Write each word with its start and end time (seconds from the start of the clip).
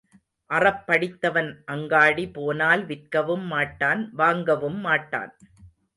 அறப்படித்தவன் 0.49 1.51
அங்காடி 1.65 2.25
போனால் 2.29 2.85
விற்கவும் 2.85 3.45
மாட்டான் 3.45 4.01
வாங்கவும் 4.13 4.79
மாட்டான். 4.79 5.31